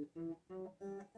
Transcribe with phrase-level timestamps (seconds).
[0.00, 1.09] Mm-hmm.